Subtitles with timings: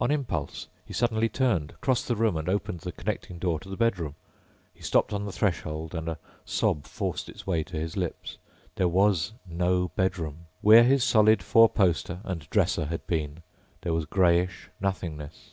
[0.00, 3.76] On impulse he suddenly turned, crossed the room and opened the connecting door to the
[3.76, 4.14] bedroom.
[4.72, 8.38] He stopped on the threshold and a sob forced its way to his lips.
[8.76, 10.46] There was no bedroom.
[10.62, 13.42] Where his stolid four poster and dresser had been
[13.82, 15.50] there was greyish nothingness.